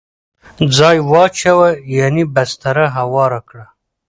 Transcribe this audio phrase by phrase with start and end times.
[0.77, 3.65] ځای واچوه ..یعنی بستره هواره کړه